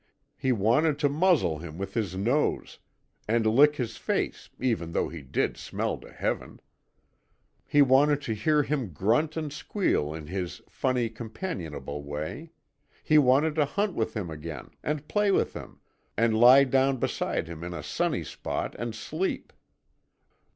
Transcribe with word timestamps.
He 0.35 0.51
wanted 0.51 0.97
to 0.97 1.09
muzzle 1.09 1.59
him 1.59 1.77
with 1.77 1.93
his 1.93 2.15
nose 2.15 2.79
and 3.27 3.45
lick 3.45 3.75
his 3.75 3.97
face 3.97 4.49
even 4.59 4.93
though 4.93 5.09
he 5.09 5.21
did 5.21 5.57
smell 5.57 5.99
to 5.99 6.11
heaven. 6.11 6.59
He 7.67 7.83
wanted 7.83 8.19
to 8.23 8.33
hear 8.33 8.63
him 8.63 8.93
grunt 8.93 9.37
and 9.37 9.53
squeal 9.53 10.11
in 10.11 10.25
his 10.25 10.59
funny, 10.67 11.07
companionable 11.07 12.01
way; 12.01 12.49
he 13.03 13.19
wanted 13.19 13.53
to 13.57 13.65
hunt 13.65 13.93
with 13.93 14.15
him 14.17 14.31
again, 14.31 14.71
and 14.81 15.07
play 15.07 15.29
with 15.29 15.53
him, 15.53 15.81
and 16.17 16.35
lie 16.35 16.63
down 16.63 16.97
beside 16.97 17.47
him 17.47 17.63
in 17.63 17.75
a 17.75 17.83
sunny 17.83 18.23
spot 18.23 18.75
and 18.79 18.95
sleep. 18.95 19.53